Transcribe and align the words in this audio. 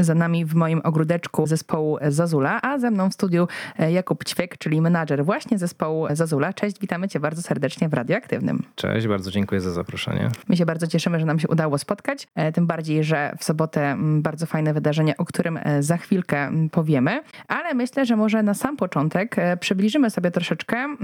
Za 0.00 0.14
nami 0.14 0.44
w 0.44 0.54
moim 0.54 0.80
ogródeczku 0.84 1.46
zespołu 1.46 1.98
Zazula, 2.08 2.62
a 2.62 2.78
ze 2.78 2.90
mną 2.90 3.10
w 3.10 3.14
studiu 3.14 3.48
Jakub 3.90 4.24
Ćwiek, 4.24 4.58
czyli 4.58 4.80
menadżer 4.80 5.24
właśnie 5.24 5.58
zespołu 5.58 6.06
Zazula. 6.10 6.52
Cześć, 6.52 6.80
witamy 6.80 7.08
cię 7.08 7.20
bardzo 7.20 7.42
serdecznie 7.42 7.88
w 7.88 7.94
Radioaktywnym. 7.94 8.62
Cześć, 8.74 9.06
bardzo 9.06 9.30
dziękuję 9.30 9.60
za 9.60 9.70
zaproszenie. 9.70 10.30
My 10.48 10.56
się 10.56 10.66
bardzo 10.66 10.86
cieszymy, 10.86 11.20
że 11.20 11.26
nam 11.26 11.38
się 11.38 11.48
udało 11.48 11.78
spotkać, 11.78 12.28
tym 12.54 12.66
bardziej, 12.66 13.04
że 13.04 13.34
w 13.38 13.44
sobotę 13.44 13.96
bardzo 14.00 14.46
fajne 14.46 14.74
wydarzenie, 14.74 15.16
o 15.16 15.24
którym 15.24 15.58
za 15.80 15.96
chwilkę 15.96 16.50
powiemy, 16.72 17.22
ale 17.48 17.74
myślę, 17.74 18.06
że 18.06 18.16
może 18.16 18.42
na 18.42 18.54
sam 18.54 18.76
początek 18.76 19.36
przybliżymy 19.60 20.10
sobie 20.10 20.30
troszeczkę 20.30 20.96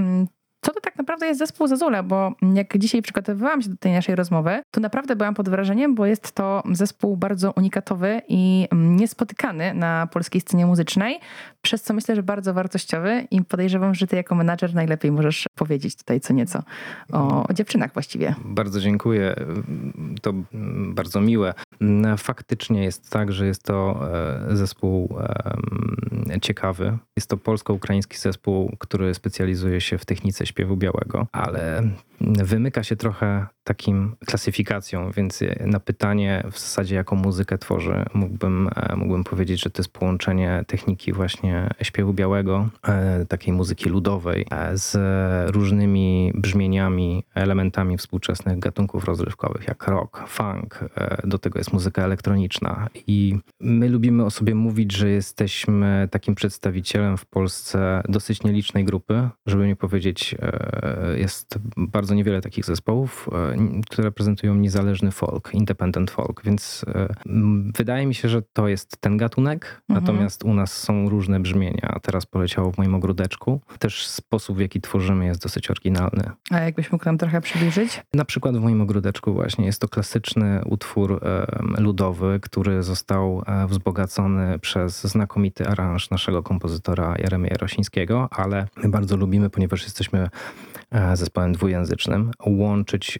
co 0.61 0.73
to 0.73 0.81
tak 0.81 0.97
naprawdę 0.99 1.27
jest 1.27 1.39
zespół 1.39 1.67
Zazula, 1.67 2.03
bo 2.03 2.33
jak 2.55 2.79
dzisiaj 2.79 3.03
przygotowywałam 3.03 3.63
się 3.63 3.71
do 3.71 3.77
tej 3.77 3.93
naszej 3.93 4.15
rozmowy, 4.15 4.63
to 4.71 4.81
naprawdę 4.81 5.17
byłam 5.17 5.35
pod 5.35 5.49
wrażeniem, 5.49 5.95
bo 5.95 6.07
jest 6.07 6.33
to 6.33 6.63
zespół 6.73 7.17
bardzo 7.17 7.53
unikatowy 7.53 8.23
i 8.29 8.69
niespotykany 8.73 9.75
na 9.75 10.07
polskiej 10.07 10.41
scenie 10.41 10.67
muzycznej, 10.67 11.21
przez 11.63 11.83
co 11.83 11.95
myślę, 11.95 12.17
że 12.17 12.23
bardzo 12.23 12.55
wartościowy 12.55 13.27
i 13.31 13.43
podejrzewam, 13.43 13.95
że 13.95 14.07
ty 14.07 14.17
jako 14.17 14.35
menadżer 14.35 14.75
najlepiej 14.75 15.13
możesz 15.13 15.45
powiedzieć 15.55 15.97
tutaj 15.97 16.21
co 16.21 16.33
nieco 16.33 16.63
o, 17.13 17.49
o 17.49 17.53
dziewczynach 17.53 17.93
właściwie. 17.93 18.35
Bardzo 18.45 18.81
dziękuję. 18.81 19.35
To 20.23 20.33
bardzo 20.89 21.21
miłe. 21.21 21.55
Faktycznie 22.19 22.85
jest 22.85 23.11
tak, 23.11 23.33
że 23.33 23.47
jest 23.47 23.63
to 23.63 24.01
e, 24.51 24.57
zespół 24.57 25.17
ciekawy. 26.43 26.99
Jest 27.17 27.31
to 27.31 27.37
polsko-ukraiński 27.37 28.17
zespół, 28.17 28.77
który 28.79 29.15
specjalizuje 29.15 29.81
się 29.81 29.99
w 29.99 30.05
technice 30.05 30.46
śpiewu 30.47 30.77
białego, 30.77 31.27
ale 31.33 31.83
wymyka 32.21 32.83
się 32.83 32.97
trochę 32.97 33.47
takim 33.65 34.17
klasyfikacją, 34.27 35.11
więc 35.11 35.41
na 35.61 35.81
pytanie 35.81 36.45
w 36.53 36.59
zasadzie 36.59 36.95
jaką 36.95 37.17
muzykę 37.17 37.59
tworzy, 37.59 38.05
mógłbym, 38.15 38.69
e, 38.77 38.97
mógłbym 38.97 39.25
powiedzieć, 39.25 39.63
że 39.63 39.71
to 39.71 39.83
jest 39.83 39.93
połączenie 39.93 40.65
techniki 40.67 41.13
właśnie 41.13 41.71
śpiewu 41.83 42.13
białego, 42.13 42.69
e, 42.89 43.27
takiej 43.27 43.55
muzyki 43.55 43.89
ludowej 43.89 44.47
e, 44.51 44.79
z 44.79 44.97
różnymi 45.55 46.33
brzmieniami, 46.35 47.25
elementami 47.35 47.99
współczesnych 47.99 48.59
gatunków 48.59 49.05
rozrywkowych, 49.05 49.69
jak 49.69 49.87
rock, 49.87 50.29
funk, 50.29 50.85
do 51.25 51.39
tego 51.39 51.59
jest 51.59 51.73
muzyka 51.73 52.03
elektroniczna. 52.03 52.89
I 53.07 53.39
my 53.61 53.89
lubimy 53.89 54.25
o 54.25 54.31
sobie 54.31 54.55
mówić, 54.55 54.93
że 54.93 55.11
jesteśmy 55.11 56.09
takim 56.11 56.35
przedstawicielem 56.35 57.17
w 57.17 57.27
Polsce 57.27 58.03
dosyć 58.09 58.43
nielicznej 58.43 58.85
grupy, 58.85 59.29
żeby 59.47 59.67
nie 59.67 59.77
powiedzieć 59.77 60.36
jest 61.17 61.59
bardzo 61.77 62.15
niewiele 62.15 62.41
takich 62.41 62.65
zespołów, 62.65 63.29
które 63.91 64.13
prezentują 64.13 64.55
niezależny 64.55 65.11
folk, 65.11 65.51
independent 65.53 66.11
folk, 66.11 66.43
więc 66.45 66.85
e, 66.89 67.09
wydaje 67.77 68.07
mi 68.07 68.15
się, 68.15 68.29
że 68.29 68.43
to 68.43 68.69
jest 68.69 69.01
ten 69.01 69.17
gatunek, 69.17 69.83
mhm. 69.89 70.05
natomiast 70.05 70.45
u 70.45 70.55
nas 70.55 70.73
są 70.73 71.09
różne 71.09 71.41
brzmienia. 71.41 71.99
Teraz 72.03 72.27
poleciało 72.27 72.73
w 72.73 72.79
moim 72.79 72.95
ogródeczku. 72.95 73.61
Też 73.79 74.07
sposób, 74.07 74.57
w 74.57 74.61
jaki 74.61 74.81
tworzymy 74.81 75.27
jest 75.27 75.43
dosyć 75.43 75.71
oryginalny. 75.71 76.31
A 76.51 76.61
jakbyś 76.61 76.93
mógł 76.93 77.05
nam 77.05 77.19
trochę 77.19 77.41
przybliżyć? 77.41 78.03
Na 78.15 78.25
przykład 78.25 78.57
w 78.57 78.61
moim 78.61 78.81
ogródeczku 78.81 79.35
właśnie 79.35 79.67
jest 79.67 79.81
to 79.81 79.89
klasyczny 79.89 80.61
utwór 80.65 81.21
ludowy, 81.79 82.41
który 82.43 82.83
został 82.83 83.43
e, 83.47 83.67
wzbogacony 83.67 84.59
przez 84.59 85.05
znakomity 85.05 85.69
aranż 85.69 86.11
naszego 86.11 86.43
kompozytora 86.43 87.15
Jeremia 87.19 87.57
Rosińskiego, 87.61 88.29
ale 88.31 88.69
my 88.77 88.89
bardzo 88.89 89.17
lubimy, 89.17 89.51
ponieważ 89.51 89.83
jesteśmy 89.83 90.19
e, 90.19 90.26
zespołem 91.15 91.53
dwujęzycznym, 91.53 92.31
łączyć 92.47 93.19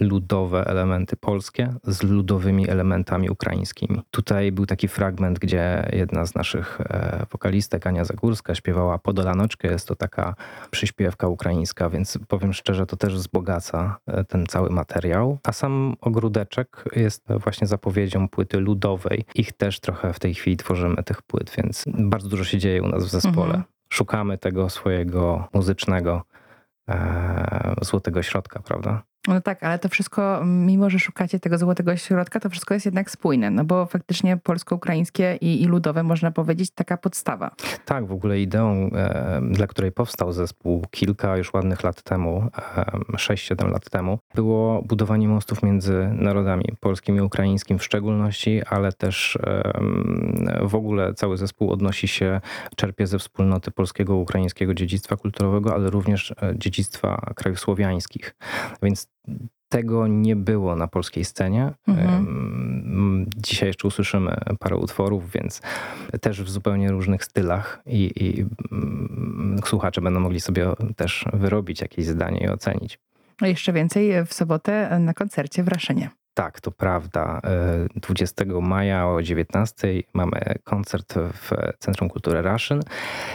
ludowe 0.00 0.66
elementy 0.66 1.16
polskie 1.16 1.74
z 1.84 2.02
ludowymi 2.02 2.70
elementami 2.70 3.30
ukraińskimi. 3.30 4.00
Tutaj 4.10 4.52
był 4.52 4.66
taki 4.66 4.88
fragment, 4.88 5.38
gdzie 5.38 5.88
jedna 5.92 6.26
z 6.26 6.34
naszych 6.34 6.80
e, 6.80 7.26
wokalistek, 7.30 7.86
Ania 7.86 8.04
Zagórska, 8.04 8.54
śpiewała 8.54 8.98
Podolanoczkę. 8.98 9.68
Jest 9.68 9.88
to 9.88 9.94
taka 9.94 10.34
przyśpiewka 10.70 11.28
ukraińska, 11.28 11.90
więc 11.90 12.18
powiem 12.28 12.52
szczerze, 12.52 12.86
to 12.86 12.96
też 12.96 13.14
wzbogaca 13.14 13.98
e, 14.06 14.24
ten 14.24 14.46
cały 14.46 14.70
materiał. 14.70 15.38
A 15.44 15.52
sam 15.52 15.96
ogródeczek 16.00 16.84
jest 16.96 17.24
właśnie 17.28 17.66
zapowiedzią 17.66 18.28
płyty 18.28 18.60
ludowej. 18.60 19.24
Ich 19.34 19.52
też 19.52 19.80
trochę 19.80 20.12
w 20.12 20.18
tej 20.18 20.34
chwili 20.34 20.56
tworzymy, 20.56 21.02
tych 21.02 21.22
płyt, 21.22 21.52
więc 21.56 21.84
bardzo 21.86 22.28
dużo 22.28 22.44
się 22.44 22.58
dzieje 22.58 22.82
u 22.82 22.88
nas 22.88 23.04
w 23.04 23.08
zespole. 23.08 23.54
Mhm. 23.54 23.77
Szukamy 23.92 24.38
tego 24.38 24.70
swojego 24.70 25.48
muzycznego 25.52 26.22
e, 26.88 27.74
złotego 27.82 28.22
środka, 28.22 28.60
prawda? 28.62 29.02
No 29.28 29.40
tak, 29.40 29.62
ale 29.62 29.78
to 29.78 29.88
wszystko, 29.88 30.42
mimo 30.44 30.90
że 30.90 30.98
szukacie 30.98 31.40
tego 31.40 31.58
złotego 31.58 31.96
środka, 31.96 32.40
to 32.40 32.50
wszystko 32.50 32.74
jest 32.74 32.86
jednak 32.86 33.10
spójne, 33.10 33.50
no 33.50 33.64
bo 33.64 33.86
faktycznie 33.86 34.36
polsko-ukraińskie 34.36 35.38
i, 35.40 35.62
i 35.62 35.66
ludowe, 35.66 36.02
można 36.02 36.30
powiedzieć, 36.30 36.70
taka 36.70 36.96
podstawa. 36.96 37.50
Tak, 37.84 38.06
w 38.06 38.12
ogóle 38.12 38.40
ideą, 38.40 38.90
e, 38.94 39.40
dla 39.50 39.66
której 39.66 39.92
powstał 39.92 40.32
zespół 40.32 40.84
kilka 40.90 41.36
już 41.36 41.54
ładnych 41.54 41.84
lat 41.84 42.02
temu, 42.02 42.48
e, 42.76 43.16
6-7 43.16 43.70
lat 43.70 43.90
temu, 43.90 44.18
było 44.34 44.82
budowanie 44.82 45.28
mostów 45.28 45.62
między 45.62 46.10
narodami 46.12 46.64
polskim 46.80 47.16
i 47.16 47.20
ukraińskim 47.20 47.78
w 47.78 47.84
szczególności, 47.84 48.62
ale 48.70 48.92
też 48.92 49.36
e, 49.36 49.72
w 50.62 50.74
ogóle 50.74 51.14
cały 51.14 51.36
zespół 51.36 51.70
odnosi 51.70 52.08
się, 52.08 52.40
czerpie 52.76 53.06
ze 53.06 53.18
wspólnoty 53.18 53.70
polskiego, 53.70 54.16
ukraińskiego 54.16 54.74
dziedzictwa 54.74 55.16
kulturowego, 55.16 55.74
ale 55.74 55.90
również 55.90 56.30
e, 56.30 56.54
dziedzictwa 56.56 57.32
krajów 57.36 57.60
słowiańskich. 57.60 58.34
Więc 58.82 59.08
tego 59.68 60.06
nie 60.06 60.36
było 60.36 60.76
na 60.76 60.88
polskiej 60.88 61.24
scenie. 61.24 61.72
Mhm. 61.88 63.26
Dzisiaj 63.36 63.68
jeszcze 63.68 63.88
usłyszymy 63.88 64.36
parę 64.58 64.76
utworów, 64.76 65.32
więc 65.32 65.62
też 66.20 66.42
w 66.42 66.50
zupełnie 66.50 66.90
różnych 66.90 67.24
stylach 67.24 67.82
i, 67.86 68.12
i 68.16 68.46
słuchacze 69.64 70.00
będą 70.00 70.20
mogli 70.20 70.40
sobie 70.40 70.66
też 70.96 71.24
wyrobić 71.32 71.80
jakieś 71.80 72.06
zdanie 72.06 72.40
i 72.40 72.48
ocenić. 72.48 72.98
A 73.40 73.46
jeszcze 73.46 73.72
więcej 73.72 74.26
w 74.26 74.34
sobotę 74.34 74.98
na 75.00 75.14
koncercie 75.14 75.62
w 75.62 75.68
Raszynie. 75.68 76.10
Tak, 76.38 76.60
to 76.60 76.70
prawda. 76.70 77.40
20 77.96 78.44
e, 78.44 78.60
maja 78.60 79.06
o 79.06 79.22
19 79.22 80.02
mamy 80.14 80.40
koncert 80.64 81.14
w 81.14 81.50
Centrum 81.78 82.08
Kultury 82.08 82.42
Russian. 82.42 82.80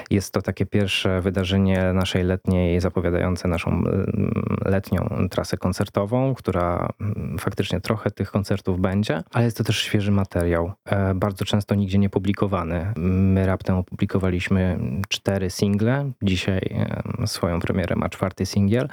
Jest 0.10 0.34
to 0.34 0.42
takie 0.42 0.66
pierwsze 0.66 1.22
wydarzenie 1.22 1.94
naszej 1.94 2.24
letniej, 2.24 2.80
zapowiadające 2.80 3.48
naszą 3.48 3.72
mm, 3.72 4.34
letnią 4.66 5.28
trasę 5.32 5.58
koncertową, 5.58 6.36
która 6.36 6.90
mm, 7.02 7.38
faktycznie 7.40 7.82
trochę 7.82 8.12
tych 8.12 8.32
koncertów 8.32 8.80
będzie, 8.80 9.24
ale 9.32 9.46
jest 9.46 9.58
to 9.58 9.64
też 9.64 9.80
świeży 9.80 10.12
materiał, 10.12 10.72
e, 10.86 11.14
bardzo 11.14 11.46
często 11.46 11.76
nigdzie 11.76 11.98
nie 11.98 12.10
publikowany. 12.10 12.94
My 12.98 13.46
raptem 13.46 13.76
opublikowaliśmy 13.76 14.80
cztery 15.08 15.50
single, 15.50 16.12
dzisiaj 16.22 16.86
swoją 17.26 17.60
premierę 17.60 17.96
ma 17.96 18.10
czwarty 18.10 18.46
singiel, 18.46 18.90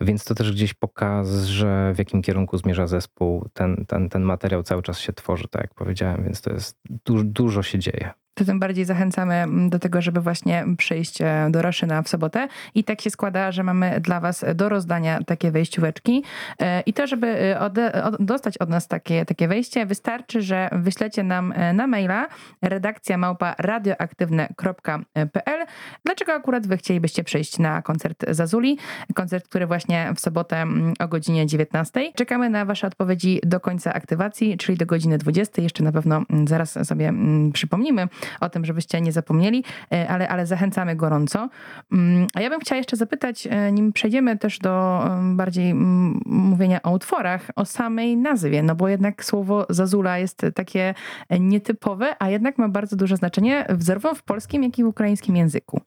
więc 0.00 0.24
to 0.24 0.34
też 0.34 0.52
gdzieś 0.52 0.74
pokaz, 0.74 1.44
że 1.44 1.92
w 1.94 1.98
jakim 1.98 2.22
kierunku 2.22 2.58
zmierza 2.58 2.86
zespół 2.86 3.37
ten, 3.52 3.84
ten, 3.88 4.08
ten 4.08 4.22
materiał 4.22 4.62
cały 4.62 4.82
czas 4.82 4.98
się 4.98 5.12
tworzy, 5.12 5.48
tak 5.48 5.62
jak 5.62 5.74
powiedziałem, 5.74 6.24
więc 6.24 6.40
to 6.40 6.52
jest 6.52 6.78
du 6.84 7.24
dużo 7.24 7.62
się 7.62 7.78
dzieje 7.78 8.10
to 8.38 8.44
tym 8.44 8.58
bardziej 8.58 8.84
zachęcamy 8.84 9.34
mm, 9.34 9.70
do 9.70 9.78
tego, 9.78 10.02
żeby 10.02 10.20
właśnie 10.20 10.64
przyjść 10.78 11.20
e, 11.20 11.48
do 11.50 11.62
Raszyna 11.62 12.02
w 12.02 12.08
sobotę. 12.08 12.48
I 12.74 12.84
tak 12.84 13.00
się 13.00 13.10
składa, 13.10 13.52
że 13.52 13.62
mamy 13.62 14.00
dla 14.00 14.20
Was 14.20 14.44
do 14.54 14.68
rozdania 14.68 15.18
takie 15.26 15.50
wejścióweczki. 15.50 16.24
E, 16.60 16.80
I 16.80 16.92
to, 16.92 17.06
żeby 17.06 17.26
e, 17.26 17.60
od, 17.60 17.72
dostać 18.20 18.58
od 18.58 18.68
nas 18.68 18.88
takie, 18.88 19.24
takie 19.24 19.48
wejście, 19.48 19.86
wystarczy, 19.86 20.42
że 20.42 20.68
wyślecie 20.72 21.22
nam 21.22 21.54
na 21.74 21.86
maila 21.86 22.26
redakcja 22.62 23.18
małpa 23.18 23.54
radioaktywne.pl. 23.58 25.66
Dlaczego 26.04 26.32
akurat 26.32 26.66
Wy 26.66 26.76
chcielibyście 26.76 27.24
przyjść 27.24 27.58
na 27.58 27.82
koncert 27.82 28.24
Zazuli? 28.28 28.78
Koncert, 29.14 29.48
który 29.48 29.66
właśnie 29.66 30.12
w 30.16 30.20
sobotę 30.20 30.56
mm, 30.56 30.94
o 30.98 31.08
godzinie 31.08 31.46
19. 31.46 32.12
Czekamy 32.14 32.50
na 32.50 32.64
Wasze 32.64 32.86
odpowiedzi 32.86 33.40
do 33.42 33.60
końca 33.60 33.94
aktywacji, 33.94 34.56
czyli 34.56 34.78
do 34.78 34.86
godziny 34.86 35.18
20. 35.18 35.62
Jeszcze 35.62 35.84
na 35.84 35.92
pewno 35.92 36.22
mm, 36.30 36.48
zaraz 36.48 36.88
sobie 36.88 37.12
przypomnimy 37.52 38.08
o 38.40 38.48
tym, 38.48 38.64
żebyście 38.64 39.00
nie 39.00 39.12
zapomnieli, 39.12 39.64
e, 39.92 40.08
ale, 40.08 40.28
ale 40.28 40.46
zachęcamy 40.46 40.96
gorąco. 40.96 41.48
Mm, 41.92 42.26
a 42.34 42.40
ja 42.40 42.50
bym 42.50 42.60
chciała 42.60 42.76
jeszcze 42.76 42.96
zapytać, 42.96 43.46
e, 43.50 43.72
nim 43.72 43.92
przejdziemy 43.92 44.38
też 44.38 44.58
do 44.58 45.04
bardziej 45.34 45.74
mówienia 46.26 46.82
o 46.82 46.90
utworach, 46.90 47.50
o 47.56 47.64
samej 47.64 48.16
nazwie, 48.16 48.62
no 48.62 48.74
bo 48.74 48.88
jednak 48.88 49.24
słowo 49.24 49.66
Zazula 49.68 50.18
jest 50.18 50.46
takie 50.54 50.94
nietypowe, 51.40 52.16
a 52.18 52.28
jednak 52.28 52.58
ma 52.58 52.68
bardzo 52.68 52.96
duże 52.96 53.16
znaczenie 53.16 53.66
zarówno 53.78 54.14
w 54.14 54.22
polskim, 54.22 54.62
jak 54.62 54.78
i 54.78 54.84
w 54.84 54.86
ukraińskim 54.86 55.36
języku. 55.36 55.80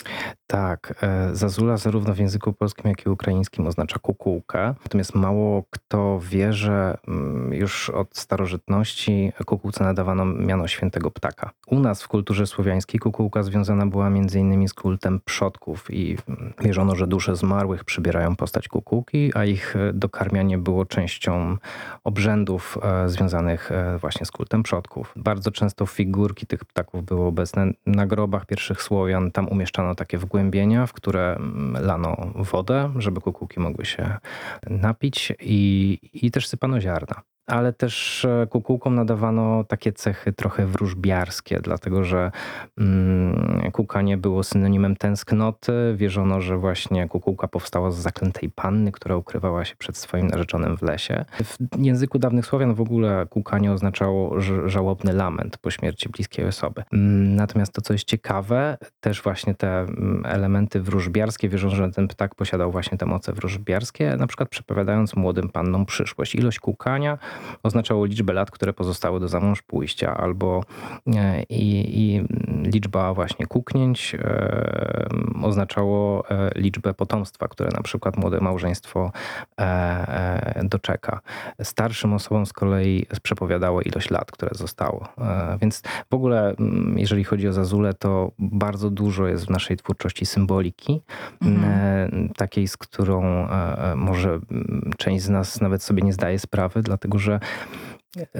Tak, 0.47 0.93
e, 1.01 1.35
Zazula 1.35 1.77
zarówno 1.77 2.13
w 2.13 2.17
języku 2.17 2.53
polskim, 2.53 2.89
jak 2.89 3.05
i 3.05 3.09
ukraińskim 3.09 3.67
oznacza 3.67 3.99
kukułkę. 3.99 4.73
Natomiast 4.83 5.15
mało 5.15 5.63
kto 5.69 6.19
wie, 6.19 6.53
że 6.53 6.97
już 7.51 7.89
od 7.89 8.17
starożytności 8.17 9.31
kukułce 9.45 9.83
nadawano 9.83 10.25
miano 10.25 10.67
świętego 10.67 11.11
ptaka. 11.11 11.51
U 11.67 11.79
nas 11.79 12.03
w 12.03 12.07
kulturze 12.07 12.30
kulturze 12.31 12.47
słowiańskiej 12.47 12.99
kukułka 12.99 13.43
związana 13.43 13.85
była 13.85 14.09
innymi 14.35 14.67
z 14.67 14.73
kultem 14.73 15.19
przodków 15.25 15.91
i 15.93 16.17
wierzono, 16.61 16.95
że 16.95 17.07
dusze 17.07 17.35
zmarłych 17.35 17.83
przybierają 17.83 18.35
postać 18.35 18.67
kukułki, 18.67 19.31
a 19.35 19.45
ich 19.45 19.75
dokarmianie 19.93 20.57
było 20.57 20.85
częścią 20.85 21.57
obrzędów 22.03 22.77
związanych 23.05 23.69
właśnie 23.97 24.25
z 24.25 24.31
kultem 24.31 24.63
przodków. 24.63 25.13
Bardzo 25.15 25.51
często 25.51 25.85
figurki 25.85 26.47
tych 26.47 26.65
ptaków 26.65 27.05
były 27.05 27.25
obecne 27.25 27.71
na 27.85 28.05
grobach 28.05 28.45
pierwszych 28.45 28.81
Słowian. 28.81 29.31
Tam 29.31 29.47
umieszczano 29.47 29.95
takie 29.95 30.17
wgłębienia, 30.17 30.87
w 30.87 30.93
które 30.93 31.35
mm, 31.35 31.85
lano 31.85 32.17
wodę, 32.35 32.93
żeby 32.97 33.21
kukułki 33.21 33.59
mogły 33.59 33.85
się 33.85 34.17
napić 34.69 35.33
i, 35.39 35.99
i 36.13 36.31
też 36.31 36.47
sypano 36.47 36.81
ziarna 36.81 37.21
ale 37.51 37.73
też 37.73 38.25
e, 38.25 38.47
kukułkom 38.49 38.95
nadawano 38.95 39.63
takie 39.63 39.93
cechy 39.93 40.33
trochę 40.33 40.65
wróżbiarskie, 40.65 41.59
dlatego 41.61 42.03
że 42.03 42.31
mm, 42.77 43.71
kukanie 43.71 44.17
było 44.17 44.43
synonimem 44.43 44.95
tęsknoty. 44.95 45.93
Wierzono, 45.95 46.41
że 46.41 46.57
właśnie 46.57 47.07
kukułka 47.07 47.47
powstała 47.47 47.91
z 47.91 47.97
zaklętej 47.97 48.49
panny, 48.49 48.91
która 48.91 49.15
ukrywała 49.15 49.65
się 49.65 49.75
przed 49.75 49.97
swoim 49.97 50.27
narzeczonym 50.27 50.77
w 50.77 50.81
lesie. 50.81 51.25
W 51.43 51.57
języku 51.79 52.19
dawnych 52.19 52.45
Słowian 52.45 52.73
w 52.73 52.81
ogóle 52.81 53.27
kukanie 53.29 53.71
oznaczało 53.71 54.41
żałobny 54.65 55.13
lament 55.13 55.57
po 55.57 55.71
śmierci 55.71 56.09
bliskiej 56.09 56.45
osoby. 56.45 56.83
Mm, 56.93 57.35
natomiast 57.35 57.73
to, 57.73 57.81
co 57.81 57.93
jest 57.93 58.05
ciekawe, 58.05 58.77
też 58.99 59.21
właśnie 59.21 59.55
te 59.55 59.79
mm, 59.79 60.23
elementy 60.25 60.81
wróżbiarskie, 60.81 61.49
wierzono, 61.49 61.75
że 61.75 61.91
ten 61.91 62.07
ptak 62.07 62.35
posiadał 62.35 62.71
właśnie 62.71 62.97
te 62.97 63.05
moce 63.05 63.33
wróżbiarskie, 63.33 64.15
na 64.15 64.27
przykład 64.27 64.49
przepowiadając 64.49 65.15
młodym 65.15 65.49
pannom 65.49 65.85
przyszłość. 65.85 66.35
Ilość 66.35 66.59
kukania 66.59 67.17
oznaczało 67.63 68.05
liczbę 68.05 68.33
lat, 68.33 68.51
które 68.51 68.73
pozostały 68.73 69.19
do 69.19 69.27
zamąż 69.27 69.61
pójścia, 69.61 70.17
albo 70.17 70.63
e, 71.07 71.43
i, 71.43 71.99
i 72.01 72.21
liczba 72.63 73.13
właśnie 73.13 73.45
kuknięć 73.47 74.15
e, 74.15 75.07
oznaczało 75.43 76.29
e, 76.29 76.51
liczbę 76.55 76.93
potomstwa, 76.93 77.47
które 77.47 77.69
na 77.75 77.81
przykład 77.81 78.17
młode 78.17 78.39
małżeństwo 78.41 79.11
doczeka. 80.63 81.19
Starszym 81.63 82.13
osobom 82.13 82.45
z 82.45 82.53
kolei 82.53 83.05
przepowiadało 83.23 83.81
ilość 83.81 84.09
lat, 84.09 84.31
które 84.31 84.51
zostało. 84.53 85.07
Więc 85.61 85.81
w 86.09 86.13
ogóle, 86.13 86.55
jeżeli 86.95 87.23
chodzi 87.23 87.47
o 87.47 87.53
Zazulę, 87.53 87.93
to 87.93 88.31
bardzo 88.39 88.89
dużo 88.89 89.27
jest 89.27 89.45
w 89.45 89.49
naszej 89.49 89.77
twórczości 89.77 90.25
symboliki, 90.25 91.01
mhm. 91.41 92.29
takiej, 92.29 92.67
z 92.67 92.77
którą 92.77 93.47
może 93.95 94.39
część 94.97 95.23
z 95.23 95.29
nas 95.29 95.61
nawet 95.61 95.83
sobie 95.83 96.01
nie 96.03 96.13
zdaje 96.13 96.39
sprawy, 96.39 96.81
dlatego 96.81 97.19
że 97.21 97.39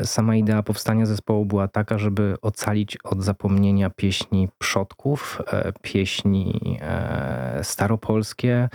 Sama 0.04 0.36
idea 0.36 0.63
powstania 0.63 1.06
zespołu 1.06 1.45
była 1.45 1.68
taka, 1.68 1.98
żeby 1.98 2.36
ocalić 2.42 2.98
od 3.04 3.24
zapomnienia 3.24 3.89
pieśni 3.89 4.50
przodków, 4.57 5.42
e, 5.48 5.74
pieśni 5.81 6.78
e, 6.81 7.60
staropolskie, 7.63 8.69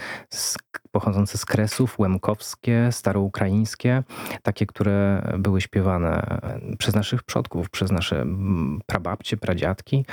pochodzące 0.91 1.38
z 1.38 1.44
Kresów, 1.44 1.99
łemkowskie, 1.99 2.88
staroukraińskie, 2.93 4.03
takie, 4.43 4.67
które 4.67 5.23
były 5.38 5.61
śpiewane 5.61 6.41
przez 6.79 6.94
naszych 6.94 7.23
przodków, 7.23 7.70
przez 7.70 7.91
nasze 7.91 8.26
prababcie, 8.87 9.37
pradziadki. 9.37 10.05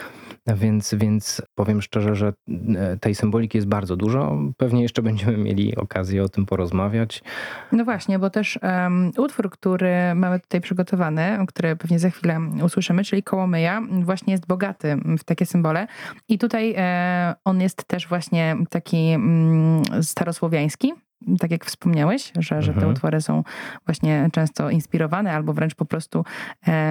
Więc, 0.48 0.94
więc 0.94 1.42
powiem 1.56 1.82
szczerze, 1.82 2.16
że 2.16 2.34
e, 2.76 2.98
tej 2.98 3.16
symboliki 3.16 3.58
jest 3.58 3.68
bardzo 3.68 3.96
dużo. 3.96 4.38
Pewnie 4.58 4.82
jeszcze 4.82 5.02
będziemy 5.14 5.38
mieli 5.38 5.76
okazję 5.76 6.24
o 6.24 6.30
tym 6.30 6.46
porozmawiać. 6.46 7.24
No 7.72 7.86
właśnie, 7.86 8.20
bo 8.20 8.30
też 8.30 8.60
um, 8.64 9.12
utwór, 9.18 9.50
który 9.50 10.16
mamy 10.16 10.40
tutaj 10.40 10.62
przygotowany, 10.62 11.38
który 11.48 11.76
pewnie 11.76 12.00
za 12.00 12.10
chwilę 12.10 12.40
usłyszymy, 12.64 13.04
czyli 13.04 13.24
Kołomyja, 13.24 13.82
właśnie 14.02 14.34
jest 14.34 14.48
bogaty 14.48 14.98
w 15.20 15.24
takie 15.24 15.46
symbole. 15.46 15.88
I 16.28 16.38
tutaj 16.38 16.74
e, 16.78 17.36
on 17.46 17.62
jest 17.62 17.86
też 17.88 18.08
właśnie 18.08 18.56
taki 18.70 18.98
mm, 18.98 19.82
starosłowiański, 20.02 20.94
tak 21.40 21.52
jak 21.52 21.66
wspomniałeś, 21.66 22.32
że, 22.40 22.62
że 22.62 22.72
te 22.72 22.78
mhm. 22.78 22.94
utwory 22.94 23.22
są 23.22 23.44
właśnie 23.86 24.30
często 24.32 24.70
inspirowane 24.70 25.32
albo 25.32 25.54
wręcz 25.54 25.76
po 25.76 25.86
prostu 25.86 26.26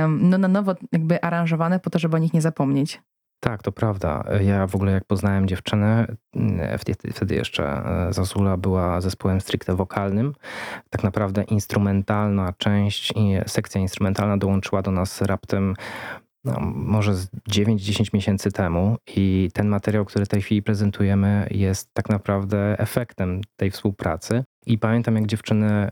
no, 0.08 0.38
na 0.38 0.48
nowo 0.48 0.74
jakby 0.92 1.22
aranżowane 1.22 1.80
po 1.80 1.90
to, 1.90 1.98
żeby 1.98 2.16
o 2.16 2.18
nich 2.18 2.32
nie 2.32 2.40
zapomnieć. 2.40 3.00
Tak, 3.44 3.62
to 3.62 3.72
prawda. 3.72 4.24
Ja 4.40 4.66
w 4.66 4.74
ogóle 4.74 4.92
jak 4.92 5.04
poznałem 5.04 5.48
dziewczynę, 5.48 6.06
mm, 6.36 6.78
wtedy 7.14 7.34
jeszcze 7.34 7.64
e, 7.64 8.12
Zazula 8.12 8.56
była 8.56 9.00
zespołem 9.00 9.40
stricte 9.40 9.76
wokalnym. 9.76 10.34
Tak 10.90 11.04
naprawdę 11.04 11.42
instrumentalna 11.42 12.52
część, 12.58 13.12
sekcja 13.46 13.80
instrumentalna 13.80 14.36
dołączyła 14.36 14.82
do 14.82 14.90
nas 14.90 15.22
raptem 15.22 15.74
no, 16.44 16.60
może 16.74 17.12
9-10 17.50 18.14
miesięcy 18.14 18.52
temu 18.52 18.96
i 19.16 19.50
ten 19.54 19.68
materiał, 19.68 20.04
który 20.04 20.24
w 20.24 20.28
tej 20.28 20.42
chwili 20.42 20.62
prezentujemy 20.62 21.48
jest 21.50 21.94
tak 21.94 22.08
naprawdę 22.08 22.78
efektem 22.78 23.40
tej 23.56 23.70
współpracy. 23.70 24.44
I 24.66 24.78
pamiętam, 24.78 25.16
jak 25.16 25.26
dziewczyny 25.26 25.88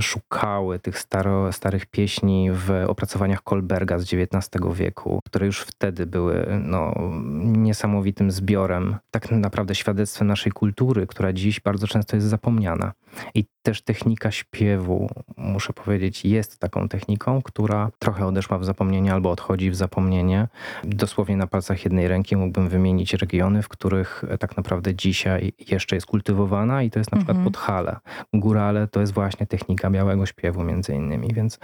szukały 0.00 0.78
tych 0.78 0.98
staro, 0.98 1.52
starych 1.52 1.86
pieśni 1.86 2.48
w 2.52 2.84
opracowaniach 2.86 3.42
Kolberga 3.42 3.98
z 3.98 4.02
XIX 4.02 4.64
wieku, 4.74 5.20
które 5.26 5.46
już 5.46 5.60
wtedy 5.60 6.06
były 6.06 6.46
no, 6.64 6.94
niesamowitym 7.42 8.30
zbiorem, 8.30 8.96
tak 9.10 9.30
naprawdę 9.30 9.74
świadectwem 9.74 10.28
naszej 10.28 10.52
kultury, 10.52 11.06
która 11.06 11.32
dziś 11.32 11.60
bardzo 11.60 11.86
często 11.86 12.16
jest 12.16 12.28
zapomniana. 12.28 12.92
I 13.34 13.44
też 13.62 13.82
technika 13.82 14.30
śpiewu, 14.30 15.08
muszę 15.36 15.72
powiedzieć, 15.72 16.24
jest 16.24 16.58
taką 16.58 16.88
techniką, 16.88 17.42
która 17.42 17.90
trochę 17.98 18.26
odeszła 18.26 18.58
w 18.58 18.64
zapomnienie 18.64 19.12
albo 19.12 19.30
odchodzi 19.30 19.70
w 19.70 19.76
zapomnienie. 19.76 20.48
Dosłownie 20.84 21.36
na 21.36 21.46
palcach 21.46 21.84
jednej 21.84 22.08
ręki 22.08 22.36
mógłbym 22.36 22.68
wymienić 22.68 23.14
regiony, 23.14 23.62
w 23.62 23.68
których 23.68 24.24
tak 24.38 24.56
naprawdę 24.56 24.94
dzisiaj 24.94 25.52
jeszcze 25.68 25.96
jest 25.96 26.06
kultywowana 26.06 26.82
i 26.82 26.90
to 26.90 26.98
jest 26.98 27.12
na 27.12 27.18
przykład 27.18 27.36
mhm. 27.36 27.52
Podhale. 27.52 27.96
Górale 28.34 28.88
to 28.88 29.00
jest 29.00 29.12
właśnie 29.12 29.46
technika 29.46 29.90
białego 29.90 30.26
śpiewu 30.26 30.64
między 30.64 30.94
innymi, 30.94 31.28
więc 31.34 31.58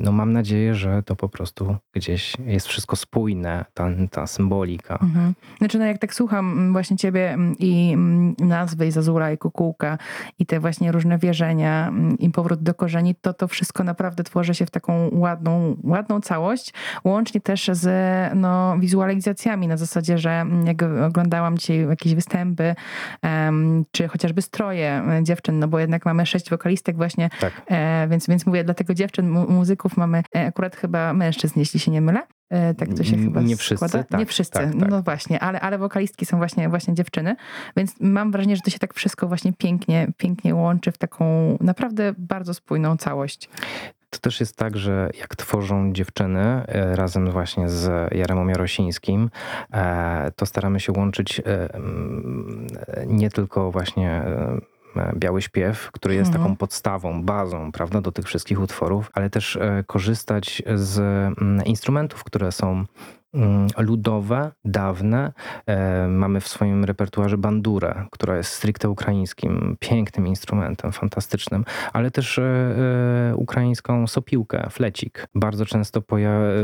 no 0.00 0.12
mam 0.12 0.32
nadzieję, 0.32 0.74
że 0.74 1.02
to 1.02 1.16
po 1.16 1.28
prostu 1.28 1.76
gdzieś 1.92 2.32
jest 2.46 2.66
wszystko 2.66 2.96
spójne, 2.96 3.64
ta, 3.74 3.88
ta 4.10 4.26
symbolika. 4.26 4.98
Mhm. 5.02 5.34
Znaczy 5.58 5.78
no 5.78 5.84
jak 5.84 5.98
tak 5.98 6.14
słucham 6.14 6.72
właśnie 6.72 6.96
ciebie 6.96 7.38
i 7.58 7.96
nazwy 8.38 8.86
i 8.86 8.90
Zazura 8.90 9.32
i 9.32 9.38
Kukułka 9.38 9.98
i 10.38 10.46
te 10.46 10.60
właśnie 10.60 10.92
różne 10.92 11.18
wierzenia 11.38 11.92
i 12.18 12.30
powrót 12.30 12.62
do 12.62 12.74
korzeni, 12.74 13.14
to 13.14 13.34
to 13.34 13.48
wszystko 13.48 13.84
naprawdę 13.84 14.24
tworzy 14.24 14.54
się 14.54 14.66
w 14.66 14.70
taką 14.70 15.10
ładną, 15.12 15.76
ładną 15.84 16.20
całość, 16.20 16.72
łącznie 17.04 17.40
też 17.40 17.70
z 17.72 17.86
no, 18.34 18.76
wizualizacjami 18.78 19.68
na 19.68 19.76
zasadzie, 19.76 20.18
że 20.18 20.46
jak 20.64 20.82
oglądałam 20.82 21.58
dzisiaj 21.58 21.88
jakieś 21.88 22.14
występy, 22.14 22.74
um, 23.22 23.84
czy 23.90 24.08
chociażby 24.08 24.42
stroje 24.42 25.02
dziewczyn, 25.22 25.58
no 25.58 25.68
bo 25.68 25.78
jednak 25.78 26.06
mamy 26.06 26.26
sześć 26.26 26.50
wokalistek 26.50 26.96
właśnie, 26.96 27.30
tak. 27.40 27.52
e, 27.66 28.08
więc, 28.10 28.26
więc 28.26 28.46
mówię, 28.46 28.64
dlatego 28.64 28.94
dziewczyn, 28.94 29.30
mu 29.30 29.50
muzyków 29.50 29.96
mamy 29.96 30.22
e, 30.36 30.46
akurat 30.46 30.76
chyba 30.76 31.12
mężczyzn, 31.12 31.58
jeśli 31.58 31.80
się 31.80 31.90
nie 31.90 32.00
mylę. 32.00 32.37
E, 32.50 32.74
tak 32.74 32.94
to 32.94 33.04
się 33.04 33.16
chyba 33.16 33.40
Nie 33.40 33.56
wszyscy, 33.56 33.88
składa. 33.88 34.04
Tak, 34.04 34.20
nie 34.20 34.26
wszyscy, 34.26 34.52
tak, 34.52 34.74
tak. 34.80 34.90
no 34.90 35.02
właśnie, 35.02 35.40
ale, 35.40 35.60
ale 35.60 35.78
wokalistki 35.78 36.26
są 36.26 36.36
właśnie, 36.36 36.68
właśnie 36.68 36.94
dziewczyny, 36.94 37.36
więc 37.76 37.94
mam 38.00 38.32
wrażenie, 38.32 38.56
że 38.56 38.62
to 38.62 38.70
się 38.70 38.78
tak 38.78 38.94
wszystko 38.94 39.28
właśnie 39.28 39.52
pięknie, 39.52 40.08
pięknie 40.16 40.54
łączy 40.54 40.92
w 40.92 40.98
taką 40.98 41.56
naprawdę 41.60 42.14
bardzo 42.18 42.54
spójną 42.54 42.96
całość. 42.96 43.48
To 44.10 44.18
też 44.18 44.40
jest 44.40 44.56
tak, 44.56 44.76
że 44.76 45.10
jak 45.20 45.36
tworzą 45.36 45.92
dziewczyny 45.92 46.40
e, 46.40 46.96
razem 46.96 47.30
właśnie 47.30 47.68
z 47.68 48.14
Jaremą 48.14 48.48
Jarosińskim, 48.48 49.30
e, 49.72 50.30
to 50.36 50.46
staramy 50.46 50.80
się 50.80 50.92
łączyć 50.92 51.42
nie 53.06 53.30
tylko 53.30 53.70
właśnie 53.70 54.22
biały 55.16 55.42
śpiew, 55.42 55.90
który 55.92 56.14
jest 56.14 56.28
mhm. 56.28 56.44
taką 56.44 56.56
podstawą, 56.56 57.22
bazą, 57.22 57.72
prawda, 57.72 58.00
do 58.00 58.12
tych 58.12 58.24
wszystkich 58.26 58.60
utworów, 58.60 59.10
ale 59.14 59.30
też 59.30 59.56
e, 59.56 59.84
korzystać 59.86 60.62
z 60.74 60.98
mm, 60.98 61.64
instrumentów, 61.64 62.24
które 62.24 62.52
są 62.52 62.84
ludowe, 63.78 64.52
dawne. 64.64 65.32
E, 65.66 66.08
mamy 66.08 66.40
w 66.40 66.48
swoim 66.48 66.84
repertuarze 66.84 67.38
bandurę, 67.38 68.06
która 68.10 68.36
jest 68.36 68.52
stricte 68.52 68.90
ukraińskim, 68.90 69.76
pięknym 69.80 70.26
instrumentem, 70.26 70.92
fantastycznym, 70.92 71.64
ale 71.92 72.10
też 72.10 72.38
e, 72.38 72.42
e, 72.42 73.36
ukraińską 73.36 74.06
sopiłkę, 74.06 74.70
flecik. 74.70 75.26
Bardzo 75.34 75.66
często 75.66 76.02